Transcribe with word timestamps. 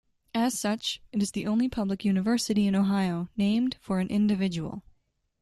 As 0.33 0.59
such, 0.59 0.99
it 1.11 1.21
is 1.21 1.29
the 1.29 1.45
only 1.45 1.69
public 1.69 2.03
university 2.03 2.65
in 2.65 2.73
Ohio 2.73 3.29
named 3.37 3.77
for 3.81 3.99
an 3.99 4.07
individual. 4.07 4.81